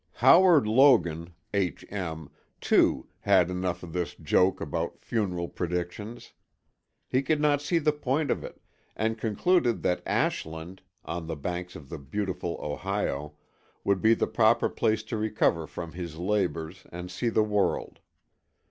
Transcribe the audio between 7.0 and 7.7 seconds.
He could not